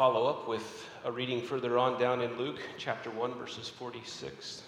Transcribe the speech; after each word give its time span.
follow 0.00 0.26
up 0.26 0.48
with 0.48 0.88
a 1.04 1.12
reading 1.12 1.42
further 1.42 1.76
on 1.76 2.00
down 2.00 2.22
in 2.22 2.34
Luke 2.38 2.58
chapter 2.78 3.10
1, 3.10 3.34
verses 3.34 3.68
46 3.68 4.62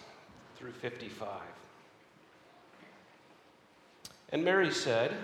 through 0.57 0.73
55. 0.73 1.27
And 4.29 4.45
Mary 4.45 4.71
said, 4.71 5.15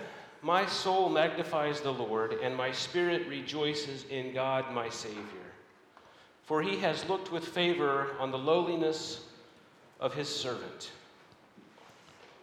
My 0.41 0.65
soul 0.65 1.09
magnifies 1.09 1.81
the 1.81 1.93
Lord, 1.93 2.33
and 2.41 2.55
my 2.55 2.71
spirit 2.71 3.27
rejoices 3.27 4.05
in 4.05 4.33
God 4.33 4.73
my 4.73 4.89
Savior. 4.89 5.53
For 6.41 6.63
he 6.63 6.77
has 6.79 7.07
looked 7.07 7.31
with 7.31 7.45
favor 7.45 8.15
on 8.17 8.31
the 8.31 8.37
lowliness 8.39 9.25
of 9.99 10.15
his 10.15 10.27
servant. 10.27 10.89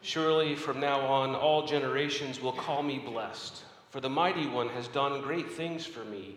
Surely 0.02 0.55
from 0.55 0.79
now 0.79 1.01
on, 1.01 1.35
all 1.35 1.66
generations 1.66 2.41
will 2.41 2.52
call 2.52 2.85
me 2.85 3.01
blessed, 3.01 3.65
for 3.91 4.01
the 4.01 4.09
mighty 4.09 4.46
one 4.46 4.69
has 4.69 4.87
done 4.87 5.21
great 5.21 5.51
things 5.51 5.85
for 5.85 6.05
me, 6.05 6.37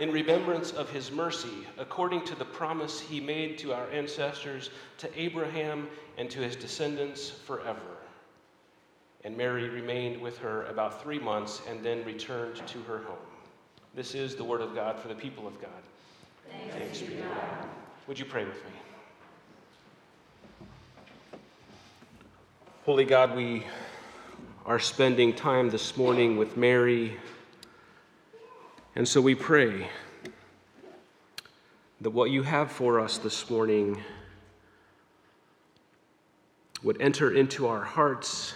in 0.00 0.12
remembrance 0.12 0.72
of 0.72 0.90
his 0.90 1.10
mercy, 1.10 1.66
according 1.76 2.24
to 2.26 2.34
the 2.34 2.44
promise 2.44 3.00
he 3.00 3.20
made 3.20 3.58
to 3.58 3.72
our 3.72 3.90
ancestors, 3.90 4.70
to 4.98 5.20
Abraham 5.20 5.88
and 6.16 6.30
to 6.30 6.40
his 6.40 6.56
descendants 6.56 7.30
forever. 7.30 7.80
And 9.24 9.36
Mary 9.36 9.68
remained 9.68 10.20
with 10.20 10.38
her 10.38 10.64
about 10.66 11.02
three 11.02 11.18
months 11.18 11.60
and 11.68 11.82
then 11.84 12.04
returned 12.04 12.56
to 12.68 12.78
her 12.82 12.98
home. 12.98 13.16
This 13.94 14.14
is 14.14 14.36
the 14.36 14.44
word 14.44 14.60
of 14.60 14.74
God 14.74 14.98
for 14.98 15.08
the 15.08 15.14
people 15.14 15.46
of 15.46 15.60
God. 15.60 15.70
Thanks, 16.50 16.74
Thanks 16.76 17.00
be 17.00 17.16
to 17.16 17.22
God. 17.22 17.68
Would 18.06 18.18
you 18.18 18.24
pray 18.24 18.44
with 18.44 18.54
me? 18.54 18.70
Holy 22.84 23.04
God, 23.04 23.36
we 23.36 23.66
are 24.64 24.78
spending 24.78 25.34
time 25.34 25.68
this 25.68 25.96
morning 25.96 26.36
with 26.36 26.56
Mary. 26.56 27.16
And 28.98 29.06
so 29.06 29.20
we 29.20 29.36
pray 29.36 29.86
that 32.00 32.10
what 32.10 32.32
you 32.32 32.42
have 32.42 32.72
for 32.72 32.98
us 32.98 33.16
this 33.16 33.48
morning 33.48 34.02
would 36.82 37.00
enter 37.00 37.30
into 37.30 37.68
our 37.68 37.84
hearts, 37.84 38.54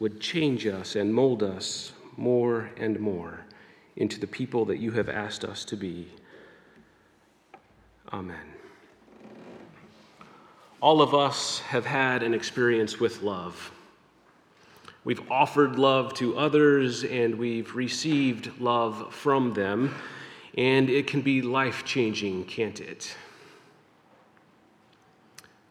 would 0.00 0.20
change 0.20 0.66
us 0.66 0.96
and 0.96 1.14
mold 1.14 1.44
us 1.44 1.92
more 2.16 2.72
and 2.76 2.98
more 2.98 3.38
into 3.94 4.18
the 4.18 4.26
people 4.26 4.64
that 4.64 4.78
you 4.78 4.90
have 4.90 5.08
asked 5.08 5.44
us 5.44 5.64
to 5.66 5.76
be. 5.76 6.08
Amen. 8.12 8.36
All 10.80 11.00
of 11.00 11.14
us 11.14 11.60
have 11.60 11.86
had 11.86 12.24
an 12.24 12.34
experience 12.34 12.98
with 12.98 13.22
love. 13.22 13.70
We've 15.04 15.30
offered 15.30 15.78
love 15.78 16.14
to 16.14 16.38
others 16.38 17.04
and 17.04 17.34
we've 17.34 17.74
received 17.74 18.58
love 18.58 19.14
from 19.14 19.52
them, 19.52 19.94
and 20.56 20.88
it 20.88 21.06
can 21.06 21.20
be 21.20 21.42
life 21.42 21.84
changing, 21.84 22.44
can't 22.46 22.80
it? 22.80 23.14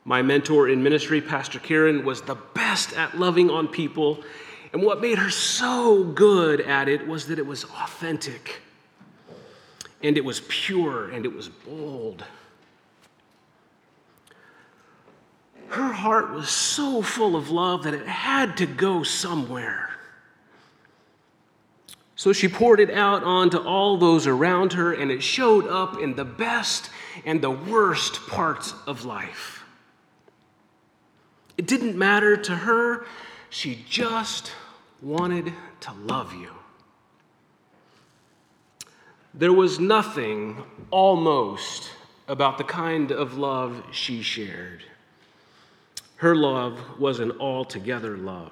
My 0.06 0.22
mentor 0.22 0.70
in 0.70 0.84
ministry, 0.84 1.20
Pastor 1.20 1.58
Karen, 1.58 2.06
was 2.06 2.22
the 2.22 2.36
best 2.36 2.96
at 2.96 3.18
loving 3.18 3.50
on 3.50 3.68
people, 3.68 4.24
and 4.72 4.84
what 4.84 5.02
made 5.02 5.18
her 5.18 5.32
so 5.32 6.04
good 6.04 6.62
at 6.62 6.88
it 6.88 7.08
was 7.08 7.28
that 7.28 7.40
it 7.40 7.46
was 7.46 7.64
authentic, 7.64 8.62
and 10.04 10.16
it 10.16 10.26
was 10.26 10.42
pure, 10.48 11.10
and 11.10 11.26
it 11.26 11.34
was 11.34 11.50
bold. 11.50 12.24
Her 15.70 15.92
heart 15.92 16.32
was 16.32 16.50
so 16.50 17.02
full 17.02 17.36
of 17.36 17.50
love 17.50 17.84
that 17.84 17.94
it 17.94 18.08
had 18.08 18.58
to 18.58 18.66
go 18.66 19.04
somewhere. 19.04 19.90
So 22.16 22.32
she 22.32 22.48
poured 22.48 22.80
it 22.80 22.92
out 22.92 23.24
onto 23.24 23.58
all 23.58 23.98
those 23.98 24.28
around 24.28 24.74
her, 24.74 24.94
and 24.94 25.12
it 25.12 25.24
showed 25.24 25.68
up 25.68 26.00
in 26.00 26.16
the 26.16 26.24
best 26.26 26.90
and 27.26 27.42
the 27.42 27.52
worst 27.52 28.28
parts 28.28 28.74
of 28.88 29.04
life. 29.04 29.64
It 31.58 31.68
didn't 31.68 31.98
matter 31.98 32.38
to 32.38 32.56
her, 32.56 33.06
she 33.50 33.84
just 33.90 34.52
wanted 35.02 35.54
to 35.82 35.92
love 35.94 36.34
you. 36.34 36.52
There 39.34 39.54
was 39.54 39.80
nothing 39.80 40.64
almost 40.92 41.90
about 42.28 42.58
the 42.58 42.64
kind 42.64 43.12
of 43.12 43.38
love 43.38 43.84
she 43.92 44.22
shared. 44.22 44.84
Her 46.18 46.36
love 46.36 47.00
was 47.00 47.20
an 47.20 47.34
altogether 47.40 48.18
love. 48.18 48.52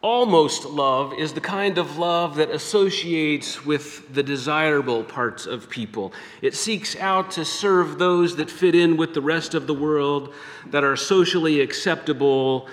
Almost 0.00 0.64
love 0.64 1.14
is 1.14 1.32
the 1.32 1.40
kind 1.40 1.78
of 1.78 1.96
love 1.96 2.34
that 2.36 2.50
associates 2.50 3.64
with 3.64 4.12
the 4.12 4.22
desirable 4.22 5.04
parts 5.04 5.46
of 5.46 5.70
people. 5.70 6.12
It 6.40 6.54
seeks 6.56 6.96
out 6.96 7.30
to 7.32 7.44
serve 7.44 7.98
those 7.98 8.34
that 8.36 8.50
fit 8.50 8.74
in 8.74 8.96
with 8.96 9.14
the 9.14 9.20
rest 9.20 9.54
of 9.54 9.68
the 9.68 9.74
world, 9.74 10.34
that 10.66 10.82
are 10.82 10.96
socially 10.96 11.60
acceptable, 11.60 12.68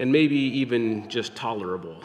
and 0.00 0.10
maybe 0.10 0.36
even 0.36 1.10
just 1.10 1.36
tolerable 1.36 2.02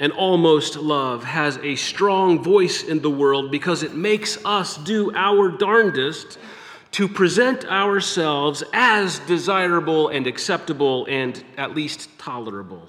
and 0.00 0.12
almost 0.12 0.76
love 0.76 1.22
has 1.22 1.58
a 1.58 1.76
strong 1.76 2.42
voice 2.42 2.82
in 2.82 3.00
the 3.02 3.10
world 3.10 3.50
because 3.50 3.82
it 3.82 3.94
makes 3.94 4.42
us 4.46 4.78
do 4.78 5.14
our 5.14 5.50
darndest 5.50 6.38
to 6.92 7.06
present 7.06 7.66
ourselves 7.66 8.64
as 8.72 9.20
desirable 9.20 10.08
and 10.08 10.26
acceptable 10.26 11.06
and 11.06 11.44
at 11.56 11.74
least 11.74 12.08
tolerable. 12.18 12.82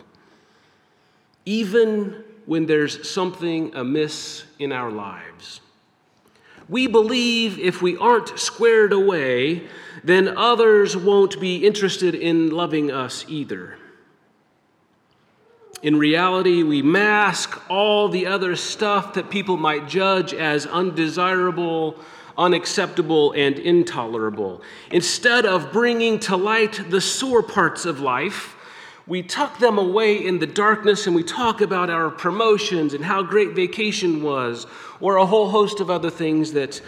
Even 1.46 2.24
when 2.46 2.66
there's 2.66 3.10
something 3.10 3.76
amiss 3.76 4.46
in 4.58 4.72
our 4.72 4.90
lives. 4.90 5.62
We 6.70 6.88
believe 6.88 7.60
if 7.60 7.82
we 7.82 7.98
aren't 7.98 8.40
squared 8.40 8.94
away, 8.94 9.68
then 10.04 10.30
others 10.38 10.96
won't 10.96 11.40
be 11.40 11.66
interested 11.66 12.16
in 12.16 12.50
loving 12.50 12.90
us 12.92 13.26
either. 13.28 13.78
In 15.82 15.98
reality, 15.98 16.62
we 16.62 16.84
mask 16.84 17.60
all 17.68 18.08
the 18.08 18.28
other 18.28 18.56
stuff 18.56 19.16
that 19.16 19.32
people 19.32 19.58
might 19.58 19.88
judge 19.88 20.32
as 20.32 20.68
undesirable, 20.68 21.96
unacceptable, 22.38 23.32
and 23.32 23.58
intolerable. 23.58 24.62
Instead 24.92 25.46
of 25.46 25.72
bringing 25.72 26.20
to 26.20 26.36
light 26.36 26.82
the 26.90 27.02
sore 27.02 27.42
parts 27.42 27.86
of 27.86 28.00
life, 28.00 28.56
we 29.08 29.24
tuck 29.24 29.58
them 29.58 29.80
away 29.80 30.24
in 30.24 30.38
the 30.38 30.46
darkness 30.46 31.08
and 31.08 31.16
we 31.16 31.24
talk 31.24 31.62
about 31.62 31.90
our 31.90 32.12
promotions 32.12 32.94
and 32.94 33.04
how 33.04 33.24
great 33.24 33.54
vacation 33.54 34.22
was, 34.22 34.68
or 35.00 35.18
a 35.18 35.26
whole 35.26 35.50
host 35.50 35.80
of 35.80 35.90
other 35.90 36.12
things 36.12 36.54
that 36.54 36.80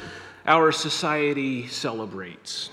our 0.46 0.72
society 0.72 1.68
celebrates. 1.68 2.70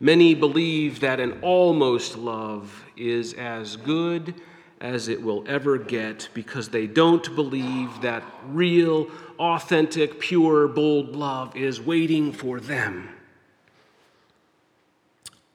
Many 0.00 0.34
believe 0.34 1.00
that 1.00 1.20
an 1.20 1.40
almost 1.40 2.18
love 2.18 2.84
is 2.96 3.32
as 3.34 3.76
good 3.76 4.34
as 4.80 5.08
it 5.08 5.22
will 5.22 5.44
ever 5.46 5.78
get 5.78 6.28
because 6.34 6.68
they 6.68 6.86
don't 6.86 7.34
believe 7.34 8.02
that 8.02 8.22
real, 8.48 9.08
authentic, 9.38 10.20
pure, 10.20 10.68
bold 10.68 11.14
love 11.14 11.56
is 11.56 11.80
waiting 11.80 12.32
for 12.32 12.60
them. 12.60 13.08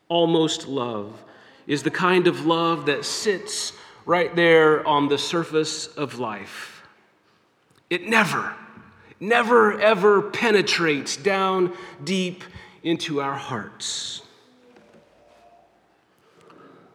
Almost 0.07 0.67
love 0.67 1.21
is 1.67 1.83
the 1.83 1.91
kind 1.91 2.25
of 2.25 2.45
love 2.45 2.87
that 2.87 3.05
sits 3.05 3.73
right 4.05 4.35
there 4.35 4.87
on 4.87 5.09
the 5.09 5.17
surface 5.17 5.85
of 5.85 6.17
life. 6.17 6.87
It 7.89 8.07
never, 8.07 8.55
never, 9.19 9.79
ever 9.79 10.21
penetrates 10.21 11.17
down 11.17 11.73
deep 12.03 12.43
into 12.81 13.21
our 13.21 13.35
hearts. 13.35 14.23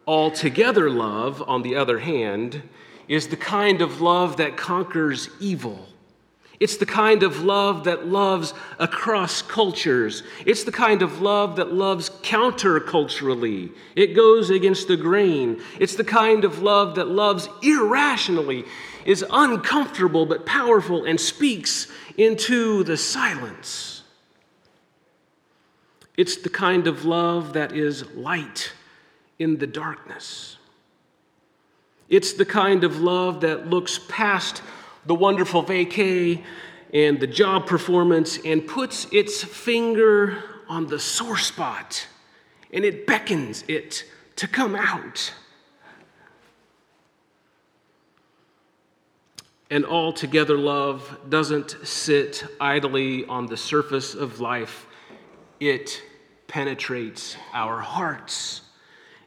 Altogether 0.07 0.89
love, 0.89 1.43
on 1.47 1.63
the 1.63 1.75
other 1.75 1.99
hand, 1.99 2.61
is 3.07 3.27
the 3.27 3.37
kind 3.37 3.81
of 3.81 4.01
love 4.01 4.37
that 4.37 4.57
conquers 4.57 5.29
evil 5.39 5.87
It's 6.59 6.77
the 6.77 6.85
kind 6.85 7.23
of 7.23 7.43
love 7.43 7.83
that 7.83 8.07
loves 8.07 8.53
across 8.79 9.41
cultures. 9.41 10.23
It's 10.45 10.63
the 10.63 10.71
kind 10.71 11.01
of 11.01 11.21
love 11.21 11.57
that 11.57 11.73
loves 11.73 12.09
counterculturally. 12.09 13.71
It 13.95 14.15
goes 14.15 14.49
against 14.49 14.87
the 14.87 14.95
grain. 14.95 15.61
It's 15.79 15.95
the 15.95 16.05
kind 16.05 16.45
of 16.45 16.61
love 16.61 16.95
that 16.95 17.09
loves 17.09 17.49
irrationally, 17.61 18.63
is 19.05 19.25
uncomfortable 19.29 20.25
but 20.25 20.45
powerful, 20.45 21.03
and 21.03 21.19
speaks 21.19 21.87
into 22.17 22.83
the 22.83 22.95
silence. 22.95 24.03
It's 26.15 26.37
the 26.37 26.49
kind 26.49 26.87
of 26.87 27.03
love 27.03 27.53
that 27.53 27.73
is 27.73 28.09
light 28.11 28.71
in 29.39 29.57
the 29.57 29.67
darkness. 29.67 30.57
It's 32.07 32.33
the 32.33 32.45
kind 32.45 32.83
of 32.83 32.99
love 32.99 33.41
that 33.41 33.67
looks 33.67 33.99
past 34.07 34.61
the 35.05 35.15
wonderful 35.15 35.63
vacay 35.63 36.43
and 36.93 37.19
the 37.19 37.27
job 37.27 37.67
performance 37.67 38.37
and 38.45 38.65
puts 38.65 39.07
its 39.11 39.43
finger 39.43 40.43
on 40.67 40.87
the 40.87 40.99
sore 40.99 41.37
spot 41.37 42.07
and 42.71 42.83
it 42.85 43.07
beckons 43.07 43.63
it 43.67 44.03
to 44.35 44.47
come 44.47 44.75
out. 44.75 45.33
And 49.69 49.85
altogether, 49.85 50.57
love 50.57 51.17
doesn't 51.27 51.77
sit 51.83 52.45
idly 52.61 53.25
on 53.25 53.47
the 53.47 53.57
surface 53.57 54.13
of 54.13 54.39
life, 54.39 54.85
it 55.59 56.03
penetrates 56.47 57.35
our 57.51 57.79
hearts 57.79 58.61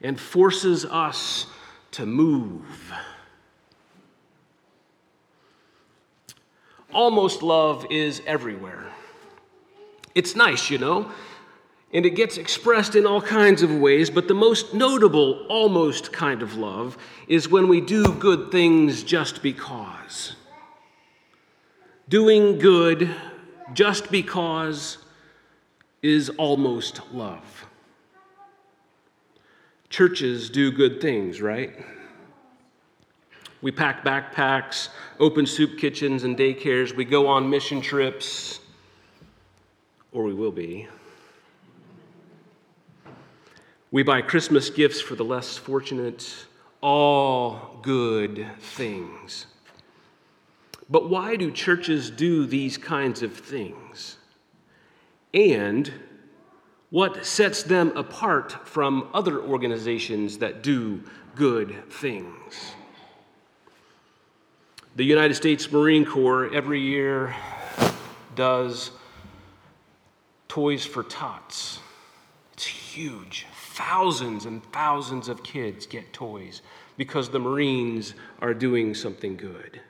and 0.03 0.19
forces 0.19 0.85
us 0.85 1.47
to 1.93 2.07
move. 2.07 2.93
almost 6.93 7.43
love 7.43 7.87
is 7.91 8.23
everywhere. 8.27 8.85
It's 10.15 10.35
nice, 10.35 10.71
you 10.71 10.79
know, 10.79 11.11
and 11.93 12.05
it 12.05 12.11
gets 12.11 12.37
expressed 12.37 12.97
in 12.97 13.07
all 13.07 13.23
kinds 13.23 13.63
of 13.63 13.73
ways, 13.73 14.11
but 14.11 14.29
the 14.29 14.35
most 14.35 14.75
notable, 14.75 15.47
almost 15.49 16.13
kind 16.13 16.43
of 16.43 16.57
love 16.57 16.99
is 17.29 17.49
when 17.49 17.69
we 17.69 17.81
do 17.81 18.13
good 18.15 18.51
things 18.51 19.03
just 19.03 19.43
because. 19.43 20.35
Doing 22.09 22.59
good 22.59 23.15
just 23.75 24.11
because 24.11 24.99
is 26.03 26.31
almost 26.31 27.01
love. 27.13 27.67
Churches 29.91 30.51
do 30.51 30.71
good 30.71 31.01
things, 31.01 31.41
right? 31.41 31.75
We 33.61 33.73
pack 33.73 34.05
backpacks, 34.05 34.89
open 35.19 35.47
soup 35.47 35.79
kitchens 35.79 36.25
and 36.25 36.37
daycares. 36.37 36.95
We 36.95 37.05
go 37.05 37.27
on 37.27 37.51
mission 37.51 37.81
trips, 37.81 38.61
or 40.13 40.25
we 40.25 40.35
will 40.35 40.53
be. 40.53 40.89
We 43.91 44.03
buy 44.03 44.23
Christmas 44.23 44.71
gifts 44.71 45.01
for 45.01 45.15
the 45.15 45.25
less 45.25 45.57
fortunate, 45.57 46.47
all 46.83 47.81
good 47.83 48.47
things. 48.61 49.47
But 50.91 51.09
why 51.09 51.37
do 51.37 51.51
churches 51.51 52.11
do 52.11 52.47
these 52.47 52.77
kinds 52.79 53.23
of 53.23 53.33
things? 53.35 54.19
And 55.35 55.93
what 56.91 57.27
sets 57.27 57.63
them 57.63 57.95
apart 57.97 58.67
from 58.67 59.09
other 59.13 59.41
organizations 59.41 60.39
that 60.39 60.63
do 60.63 61.03
good 61.35 61.75
things? 61.91 62.73
The 64.97 65.05
United 65.05 65.35
States 65.35 65.71
Marine 65.71 66.05
Corps 66.05 66.53
every 66.55 66.81
year 66.81 67.35
does 68.35 68.91
Toys 70.49 70.85
for 70.85 71.03
Tots. 71.03 71.79
It's 72.55 72.67
huge. 72.67 73.47
Thousands 73.53 74.47
and 74.47 74.65
thousands 74.73 75.29
of 75.29 75.45
kids 75.45 75.87
get 75.87 76.13
toys 76.13 76.63
because 76.97 77.29
the 77.29 77.39
Marines 77.39 78.15
are 78.41 78.55
doing 78.55 78.95
something 78.95 79.37
good. 79.37 79.81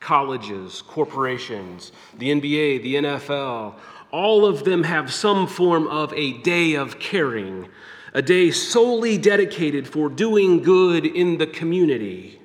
Colleges, 0.00 0.82
corporations, 0.82 1.92
the 2.18 2.30
NBA, 2.30 2.82
the 2.82 2.94
NFL, 2.96 3.74
all 4.10 4.44
of 4.44 4.64
them 4.64 4.82
have 4.82 5.12
some 5.12 5.46
form 5.46 5.86
of 5.86 6.12
a 6.14 6.32
day 6.38 6.74
of 6.74 6.98
caring, 6.98 7.68
a 8.12 8.22
day 8.22 8.50
solely 8.50 9.18
dedicated 9.18 9.86
for 9.86 10.08
doing 10.08 10.62
good 10.62 11.06
in 11.06 11.38
the 11.38 11.46
community. 11.46 12.40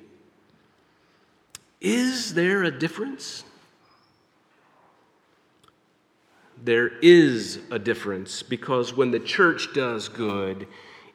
Is 1.80 2.34
there 2.34 2.62
a 2.62 2.70
difference? 2.70 3.44
There 6.62 6.88
is 7.00 7.60
a 7.70 7.78
difference 7.78 8.42
because 8.42 8.96
when 8.96 9.10
the 9.10 9.20
church 9.20 9.68
does 9.74 10.08
good, 10.08 10.66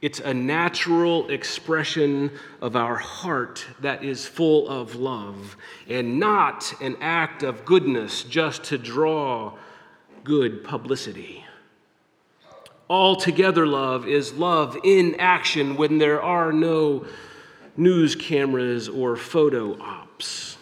it's 0.01 0.19
a 0.19 0.33
natural 0.33 1.29
expression 1.29 2.31
of 2.59 2.75
our 2.75 2.95
heart 2.95 3.65
that 3.81 4.03
is 4.03 4.25
full 4.25 4.67
of 4.67 4.95
love 4.95 5.55
and 5.87 6.19
not 6.19 6.73
an 6.81 6.97
act 7.01 7.43
of 7.43 7.65
goodness 7.65 8.23
just 8.23 8.63
to 8.63 8.79
draw 8.79 9.53
good 10.23 10.63
publicity. 10.63 11.45
Altogether, 12.89 13.67
love 13.67 14.07
is 14.07 14.33
love 14.33 14.75
in 14.83 15.15
action 15.19 15.77
when 15.77 15.99
there 15.99 16.21
are 16.21 16.51
no 16.51 17.05
news 17.77 18.15
cameras 18.15 18.89
or 18.89 19.15
photo 19.15 19.79
ops. 19.79 20.57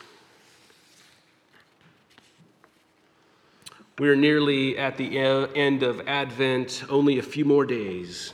We're 3.97 4.15
nearly 4.15 4.77
at 4.77 4.97
the 4.97 5.17
end 5.17 5.81
of 5.81 6.07
Advent, 6.07 6.83
only 6.89 7.19
a 7.19 7.23
few 7.23 7.45
more 7.45 7.65
days. 7.65 8.33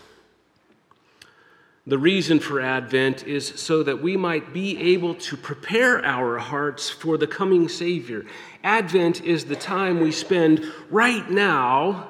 The 1.88 1.98
reason 2.00 2.40
for 2.40 2.60
Advent 2.60 3.28
is 3.28 3.48
so 3.48 3.84
that 3.84 4.02
we 4.02 4.18
might 4.18 4.52
be 4.52 4.94
able 4.94 5.14
to 5.16 5.38
prepare 5.38 6.04
our 6.04 6.40
hearts 6.40 6.90
for 6.90 7.16
the 7.16 7.28
coming 7.28 7.70
Savior. 7.70 8.26
Advent 8.64 9.24
is 9.24 9.46
the 9.46 9.56
time 9.56 10.00
we 10.00 10.12
spend 10.12 10.66
right 10.90 11.30
now 11.30 12.10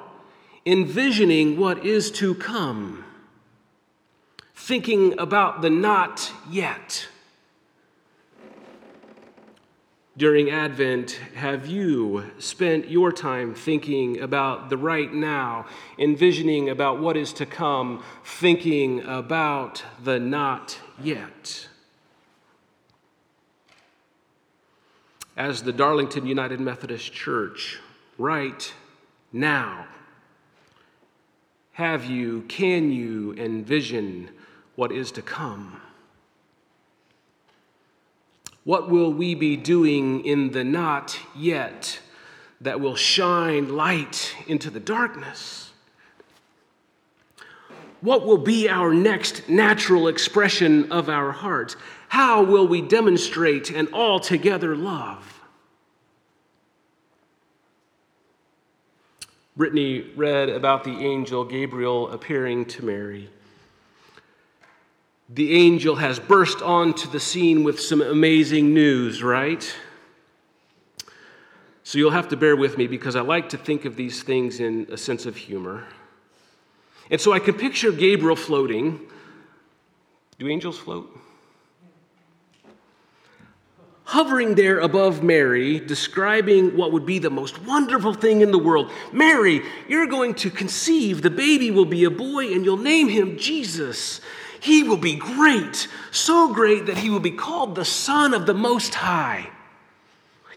envisioning 0.64 1.58
what 1.58 1.84
is 1.84 2.10
to 2.12 2.34
come, 2.34 3.04
thinking 4.54 5.18
about 5.18 5.60
the 5.60 5.68
not 5.68 6.32
yet 6.50 7.08
during 10.16 10.50
Advent 10.50 11.12
have 11.34 11.66
you 11.66 12.30
spent 12.38 12.88
your 12.88 13.12
time 13.12 13.54
thinking 13.54 14.20
about 14.20 14.70
the 14.70 14.76
right 14.76 15.12
now, 15.12 15.66
envisioning 15.98 16.70
about 16.70 16.98
what 16.98 17.16
is 17.16 17.34
to 17.34 17.44
come, 17.44 18.02
thinking 18.24 19.02
about 19.04 19.84
the 20.02 20.18
not 20.18 20.78
yet? 21.02 21.68
As 25.36 25.62
the 25.62 25.72
Darlington 25.72 26.24
United 26.24 26.60
Methodist 26.60 27.12
Church, 27.12 27.78
right 28.16 28.72
now, 29.34 29.86
have 31.72 32.06
you, 32.06 32.40
can 32.48 32.90
you 32.90 33.34
envision 33.34 34.30
what 34.76 34.90
is 34.90 35.12
to 35.12 35.20
come? 35.20 35.82
What 38.66 38.90
will 38.90 39.12
we 39.12 39.36
be 39.36 39.56
doing 39.56 40.26
in 40.26 40.50
the 40.50 40.64
not 40.64 41.20
yet 41.36 42.00
that 42.60 42.80
will 42.80 42.96
shine 42.96 43.76
light 43.76 44.34
into 44.48 44.70
the 44.70 44.80
darkness? 44.80 45.70
What 48.00 48.26
will 48.26 48.38
be 48.38 48.68
our 48.68 48.92
next 48.92 49.48
natural 49.48 50.08
expression 50.08 50.90
of 50.90 51.08
our 51.08 51.30
hearts? 51.30 51.76
How 52.08 52.42
will 52.42 52.66
we 52.66 52.82
demonstrate 52.82 53.70
an 53.70 53.86
altogether 53.92 54.74
love? 54.74 55.40
Brittany 59.56 60.10
read 60.16 60.48
about 60.48 60.82
the 60.82 61.04
angel 61.06 61.44
Gabriel 61.44 62.10
appearing 62.10 62.64
to 62.64 62.84
Mary 62.84 63.30
the 65.28 65.54
angel 65.54 65.96
has 65.96 66.20
burst 66.20 66.62
onto 66.62 67.10
the 67.10 67.18
scene 67.18 67.64
with 67.64 67.80
some 67.80 68.00
amazing 68.00 68.72
news, 68.72 69.22
right? 69.22 69.74
So 71.82 71.98
you'll 71.98 72.12
have 72.12 72.28
to 72.28 72.36
bear 72.36 72.56
with 72.56 72.78
me 72.78 72.86
because 72.86 73.16
I 73.16 73.20
like 73.20 73.48
to 73.50 73.56
think 73.56 73.84
of 73.84 73.96
these 73.96 74.22
things 74.22 74.60
in 74.60 74.86
a 74.90 74.96
sense 74.96 75.26
of 75.26 75.36
humor. 75.36 75.84
And 77.10 77.20
so 77.20 77.32
I 77.32 77.38
can 77.38 77.54
picture 77.54 77.92
Gabriel 77.92 78.36
floating. 78.36 79.00
Do 80.38 80.48
angels 80.48 80.78
float? 80.78 81.08
Hovering 84.04 84.54
there 84.54 84.78
above 84.78 85.22
Mary, 85.24 85.80
describing 85.80 86.76
what 86.76 86.92
would 86.92 87.06
be 87.06 87.18
the 87.18 87.30
most 87.30 87.60
wonderful 87.62 88.14
thing 88.14 88.40
in 88.40 88.52
the 88.52 88.58
world. 88.58 88.90
Mary, 89.12 89.62
you're 89.88 90.06
going 90.06 90.34
to 90.34 90.50
conceive. 90.50 91.22
The 91.22 91.30
baby 91.30 91.72
will 91.72 91.84
be 91.86 92.04
a 92.04 92.10
boy, 92.10 92.52
and 92.52 92.64
you'll 92.64 92.76
name 92.76 93.08
him 93.08 93.36
Jesus. 93.36 94.20
He 94.66 94.82
will 94.82 94.96
be 94.96 95.14
great, 95.14 95.86
so 96.10 96.52
great 96.52 96.86
that 96.86 96.98
he 96.98 97.08
will 97.08 97.20
be 97.20 97.30
called 97.30 97.76
the 97.76 97.84
Son 97.84 98.34
of 98.34 98.46
the 98.46 98.52
Most 98.52 98.96
High. 98.96 99.48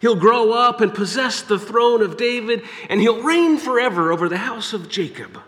He'll 0.01 0.15
grow 0.15 0.51
up 0.51 0.81
and 0.81 0.91
possess 0.91 1.43
the 1.43 1.59
throne 1.59 2.01
of 2.01 2.17
David, 2.17 2.63
and 2.89 2.99
he'll 2.99 3.21
reign 3.21 3.59
forever 3.59 4.11
over 4.11 4.27
the 4.27 4.37
house 4.37 4.73
of 4.73 4.89
Jacob. 4.89 5.39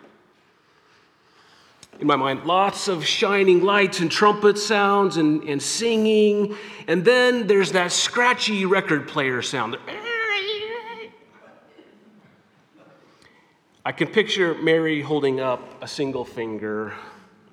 In 2.00 2.06
my 2.06 2.16
mind, 2.16 2.46
lots 2.46 2.88
of 2.88 3.04
shining 3.04 3.64
lights 3.64 4.00
and 4.00 4.12
trumpet 4.12 4.60
sounds 4.60 5.18
and, 5.18 5.42
and 5.46 5.60
singing, 5.60 6.56
and 6.88 7.04
then 7.04 7.48
there's 7.48 7.72
that 7.72 7.92
scratchy 7.92 8.68
record 8.68 9.08
player 9.08 9.42
sound. 9.42 9.76
I 13.84 13.92
can 13.92 14.08
picture 14.10 14.54
Mary 14.54 15.02
holding 15.02 15.40
up 15.40 15.82
a 15.82 15.88
single 15.88 16.26
finger 16.26 16.94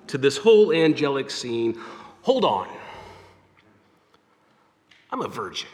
to 0.09 0.17
this 0.17 0.37
whole 0.37 0.71
angelic 0.71 1.31
scene. 1.31 1.79
Hold 2.21 2.45
on. 2.45 2.67
I'm 5.11 5.21
a 5.21 5.27
virgin. 5.27 5.69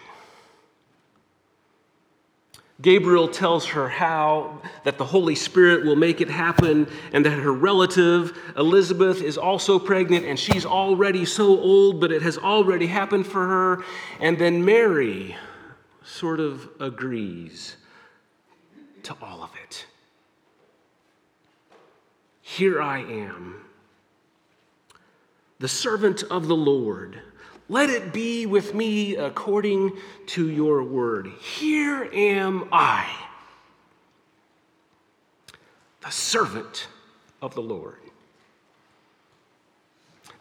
Gabriel 2.82 3.30
tells 3.30 3.66
her 3.68 3.88
how 3.88 4.62
that 4.84 4.98
the 4.98 5.06
Holy 5.06 5.36
Spirit 5.36 5.86
will 5.86 5.96
make 5.96 6.20
it 6.20 6.30
happen, 6.30 6.88
and 7.14 7.26
that 7.26 7.40
her 7.40 7.54
relative 7.54 8.38
Elizabeth 8.58 9.22
is 9.22 9.38
also 9.38 9.80
pregnant, 9.80 10.26
and 10.26 10.38
she's 10.38 10.66
already 10.66 11.24
so 11.24 11.58
old, 11.58 12.02
but 12.02 12.12
it 12.12 12.22
has 12.22 12.38
already 12.38 12.88
happened 12.88 13.26
for 13.26 13.48
her. 13.48 13.84
And 14.20 14.38
then 14.38 14.66
Mary 14.66 15.38
sort 16.04 16.42
of 16.42 16.70
agrees 16.82 17.78
to 19.04 19.16
all 19.22 19.42
of 19.42 19.52
it. 19.64 19.86
Here 22.42 22.82
I 22.82 23.00
am, 23.00 23.62
the 25.60 25.68
servant 25.68 26.24
of 26.24 26.48
the 26.48 26.56
Lord. 26.56 27.20
Let 27.68 27.90
it 27.90 28.14
be 28.14 28.46
with 28.46 28.74
me 28.74 29.16
according 29.16 29.98
to 30.28 30.50
your 30.50 30.84
word. 30.84 31.28
Here 31.40 32.10
am 32.14 32.70
I, 32.72 33.08
the 36.02 36.12
servant 36.12 36.88
of 37.42 37.56
the 37.56 37.62
Lord. 37.62 37.96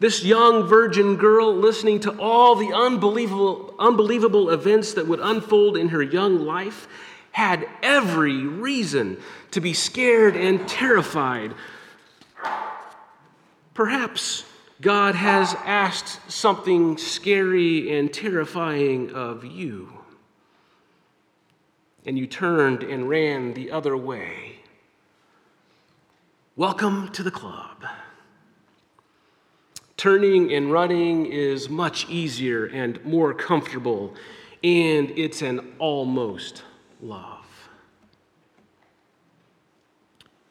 This 0.00 0.24
young 0.24 0.64
virgin 0.64 1.16
girl, 1.16 1.54
listening 1.54 2.00
to 2.00 2.18
all 2.18 2.56
the 2.56 2.74
unbelievable, 2.74 3.74
unbelievable 3.78 4.50
events 4.50 4.92
that 4.94 5.06
would 5.06 5.20
unfold 5.20 5.76
in 5.76 5.88
her 5.88 6.02
young 6.02 6.44
life, 6.44 6.88
had 7.30 7.66
every 7.82 8.46
reason 8.46 9.16
to 9.52 9.60
be 9.60 9.72
scared 9.72 10.36
and 10.36 10.68
terrified. 10.68 11.54
Perhaps 13.72 14.44
God 14.80 15.14
has 15.14 15.54
asked 15.64 16.30
something 16.30 16.98
scary 16.98 17.96
and 17.96 18.12
terrifying 18.12 19.12
of 19.12 19.44
you, 19.44 19.88
and 22.04 22.18
you 22.18 22.26
turned 22.26 22.82
and 22.82 23.08
ran 23.08 23.54
the 23.54 23.70
other 23.70 23.96
way. 23.96 24.56
Welcome 26.56 27.12
to 27.12 27.22
the 27.22 27.30
club. 27.30 27.84
Turning 29.96 30.52
and 30.52 30.72
running 30.72 31.26
is 31.26 31.68
much 31.68 32.08
easier 32.08 32.66
and 32.66 33.02
more 33.04 33.32
comfortable, 33.32 34.12
and 34.64 35.10
it's 35.16 35.40
an 35.40 35.74
almost 35.78 36.64
love. 37.00 37.44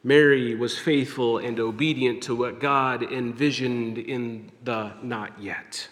Mary 0.06 0.54
was 0.54 0.78
faithful 0.78 1.38
and 1.38 1.58
obedient 1.58 2.22
to 2.22 2.36
what 2.36 2.60
God 2.60 3.02
envisioned 3.02 3.96
in 3.96 4.52
the 4.62 4.92
not 5.02 5.40
yet. 5.40 5.88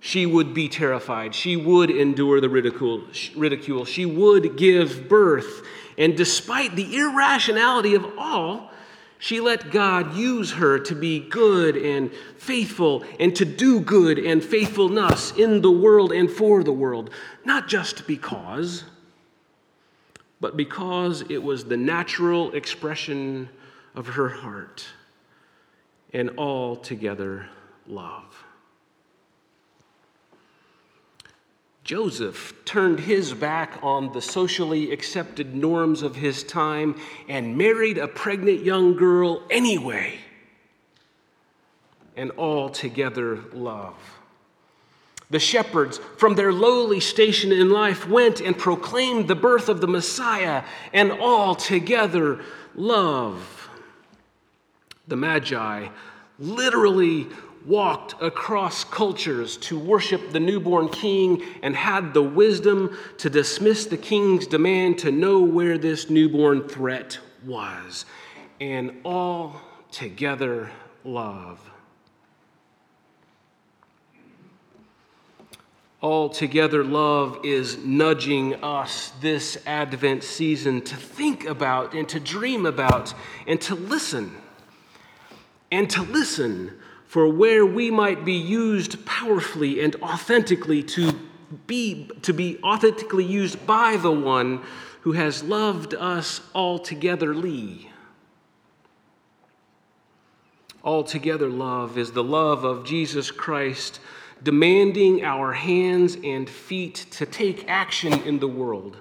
She 0.00 0.24
would 0.24 0.54
be 0.54 0.68
terrified. 0.68 1.34
She 1.34 1.56
would 1.56 1.90
endure 1.90 2.40
the 2.40 2.48
ridicule. 2.48 3.84
She 3.84 4.06
would 4.06 4.56
give 4.56 5.08
birth. 5.08 5.62
And 5.98 6.16
despite 6.16 6.74
the 6.74 6.96
irrationality 6.96 7.94
of 7.94 8.06
all, 8.18 8.70
she 9.18 9.40
let 9.40 9.70
God 9.70 10.14
use 10.14 10.52
her 10.52 10.78
to 10.78 10.94
be 10.94 11.20
good 11.20 11.76
and 11.76 12.12
faithful 12.36 13.04
and 13.20 13.34
to 13.36 13.44
do 13.44 13.80
good 13.80 14.18
and 14.18 14.42
faithfulness 14.44 15.32
in 15.32 15.62
the 15.62 15.70
world 15.70 16.12
and 16.12 16.30
for 16.30 16.62
the 16.62 16.72
world, 16.72 17.10
not 17.44 17.68
just 17.68 18.06
because 18.06 18.84
but 20.44 20.58
because 20.58 21.22
it 21.30 21.42
was 21.42 21.64
the 21.64 21.76
natural 21.78 22.54
expression 22.54 23.48
of 23.94 24.08
her 24.08 24.28
heart 24.28 24.84
and 26.12 26.32
altogether 26.36 27.46
love. 27.86 28.44
Joseph 31.82 32.54
turned 32.66 33.00
his 33.00 33.32
back 33.32 33.78
on 33.82 34.12
the 34.12 34.20
socially 34.20 34.92
accepted 34.92 35.54
norms 35.54 36.02
of 36.02 36.14
his 36.14 36.44
time 36.44 37.00
and 37.26 37.56
married 37.56 37.96
a 37.96 38.06
pregnant 38.06 38.62
young 38.62 38.96
girl 38.96 39.42
anyway, 39.48 40.18
and 42.18 42.30
altogether 42.32 43.38
love. 43.54 43.96
The 45.30 45.38
shepherds, 45.38 45.98
from 46.16 46.34
their 46.34 46.52
lowly 46.52 47.00
station 47.00 47.50
in 47.50 47.70
life, 47.70 48.08
went 48.08 48.40
and 48.40 48.56
proclaimed 48.56 49.26
the 49.26 49.34
birth 49.34 49.68
of 49.68 49.80
the 49.80 49.88
Messiah 49.88 50.64
and 50.92 51.12
all 51.12 51.54
together 51.54 52.40
love. 52.74 53.68
The 55.08 55.16
Magi 55.16 55.88
literally 56.38 57.28
walked 57.66 58.20
across 58.22 58.84
cultures 58.84 59.56
to 59.56 59.78
worship 59.78 60.32
the 60.32 60.40
newborn 60.40 60.88
king 60.88 61.42
and 61.62 61.74
had 61.74 62.12
the 62.12 62.22
wisdom 62.22 62.96
to 63.18 63.30
dismiss 63.30 63.86
the 63.86 63.96
king's 63.96 64.46
demand 64.46 64.98
to 64.98 65.10
know 65.10 65.40
where 65.40 65.78
this 65.78 66.10
newborn 66.10 66.68
threat 66.68 67.18
was. 67.44 68.04
And 68.60 69.00
all 69.04 69.60
together 69.90 70.70
love. 71.04 71.58
Altogether, 76.04 76.84
love 76.84 77.38
is 77.44 77.78
nudging 77.78 78.62
us 78.62 79.10
this 79.22 79.56
Advent 79.64 80.22
season 80.22 80.82
to 80.82 80.94
think 80.96 81.46
about 81.46 81.94
and 81.94 82.06
to 82.10 82.20
dream 82.20 82.66
about 82.66 83.14
and 83.46 83.58
to 83.62 83.74
listen. 83.74 84.36
And 85.72 85.88
to 85.88 86.02
listen 86.02 86.78
for 87.06 87.26
where 87.26 87.64
we 87.64 87.90
might 87.90 88.22
be 88.22 88.34
used 88.34 89.06
powerfully 89.06 89.80
and 89.82 89.96
authentically 90.02 90.82
to 90.82 91.18
be, 91.66 92.10
to 92.20 92.34
be 92.34 92.58
authentically 92.62 93.24
used 93.24 93.66
by 93.66 93.96
the 93.96 94.12
one 94.12 94.60
who 95.00 95.12
has 95.12 95.42
loved 95.42 95.94
us 95.94 96.42
altogetherly. 96.54 97.86
Altogether, 100.84 101.48
love 101.48 101.96
is 101.96 102.12
the 102.12 102.22
love 102.22 102.62
of 102.62 102.84
Jesus 102.84 103.30
Christ 103.30 104.00
demanding 104.44 105.24
our 105.24 105.52
hands 105.52 106.16
and 106.22 106.48
feet 106.48 107.06
to 107.10 107.26
take 107.26 107.68
action 107.68 108.12
in 108.22 108.38
the 108.38 108.46
world. 108.46 108.98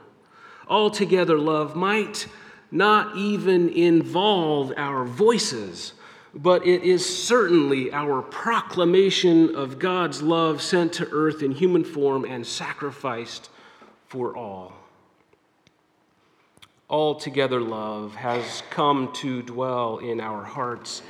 Altogether, 0.67 1.37
love 1.37 1.75
might 1.75 2.27
not 2.71 3.15
even 3.15 3.69
involve 3.69 4.73
our 4.77 5.03
voices, 5.03 5.93
but 6.33 6.65
it 6.65 6.83
is 6.83 7.05
certainly 7.05 7.91
our 7.91 8.21
proclamation 8.21 9.53
of 9.55 9.77
God's 9.77 10.23
love 10.23 10.61
sent 10.61 10.93
to 10.93 11.07
earth 11.11 11.43
in 11.43 11.51
human 11.51 11.83
form 11.83 12.25
and 12.25 12.47
sacrificed 12.47 13.49
for 14.07 14.35
all. 14.35 14.73
Altogether, 16.89 17.59
love 17.59 18.15
has 18.15 18.63
come 18.69 19.11
to 19.13 19.41
dwell 19.41 19.97
in 19.97 20.21
our 20.21 20.43
hearts 20.43 21.01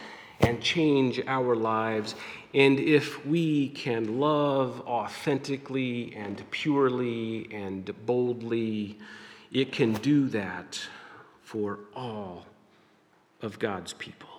and 0.46 0.62
change 0.62 1.22
our 1.28 1.56
lives. 1.56 2.16
And 2.54 2.80
if 2.80 3.26
we 3.26 3.70
can 3.70 4.20
love 4.20 4.82
authentically 4.82 6.14
and 6.16 6.44
purely 6.52 7.50
and 7.52 7.92
boldly, 8.06 9.00
it 9.52 9.72
can 9.72 9.94
do 9.94 10.28
that 10.30 10.80
for 11.42 11.80
all 11.96 12.46
of 13.42 13.60
God's 13.60 13.94
people. 13.94 14.30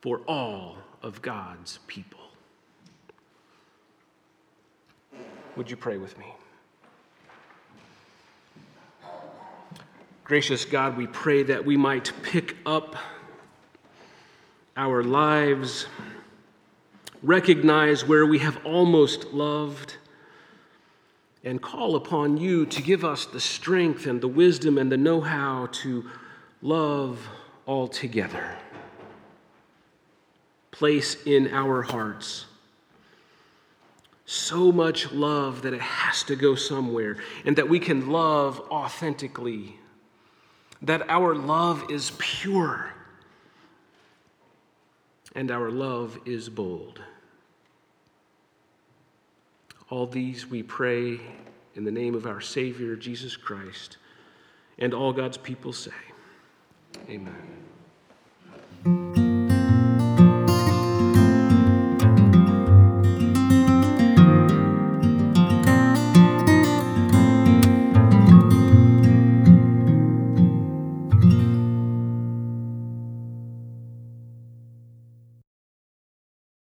For 0.00 0.18
all 0.26 0.78
of 1.02 1.20
God's 1.22 1.78
people. 1.86 2.20
Would 5.56 5.70
you 5.70 5.76
pray 5.76 5.98
with 5.98 6.16
me? 6.18 6.26
Gracious 10.30 10.64
God, 10.64 10.96
we 10.96 11.08
pray 11.08 11.42
that 11.42 11.64
we 11.66 11.76
might 11.76 12.12
pick 12.22 12.56
up 12.64 12.94
our 14.76 15.02
lives, 15.02 15.86
recognize 17.20 18.06
where 18.06 18.24
we 18.24 18.38
have 18.38 18.64
almost 18.64 19.32
loved, 19.32 19.96
and 21.42 21.60
call 21.60 21.96
upon 21.96 22.36
you 22.36 22.64
to 22.64 22.80
give 22.80 23.04
us 23.04 23.26
the 23.26 23.40
strength 23.40 24.06
and 24.06 24.20
the 24.20 24.28
wisdom 24.28 24.78
and 24.78 24.92
the 24.92 24.96
know 24.96 25.20
how 25.20 25.66
to 25.72 26.08
love 26.62 27.28
altogether. 27.66 28.56
Place 30.70 31.20
in 31.26 31.48
our 31.52 31.82
hearts 31.82 32.44
so 34.26 34.70
much 34.70 35.10
love 35.10 35.62
that 35.62 35.74
it 35.74 35.80
has 35.80 36.22
to 36.22 36.36
go 36.36 36.54
somewhere, 36.54 37.16
and 37.44 37.56
that 37.56 37.68
we 37.68 37.80
can 37.80 38.10
love 38.10 38.60
authentically, 38.70 39.79
that 40.82 41.08
our 41.08 41.34
love 41.34 41.90
is 41.90 42.12
pure, 42.18 42.92
and 45.34 45.50
our 45.50 45.70
love 45.70 46.18
is 46.24 46.48
bold. 46.48 47.00
All 49.88 50.06
these 50.06 50.46
we 50.46 50.62
pray 50.62 51.20
in 51.74 51.84
the 51.84 51.90
name 51.90 52.14
of 52.14 52.26
our 52.26 52.40
Savior, 52.40 52.96
Jesus 52.96 53.36
Christ, 53.36 53.98
and 54.78 54.94
all 54.94 55.12
God's 55.12 55.36
people 55.36 55.72
say, 55.72 55.90
Amen. 57.08 57.59